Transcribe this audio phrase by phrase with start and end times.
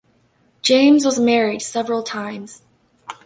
[0.63, 2.63] James was married several times.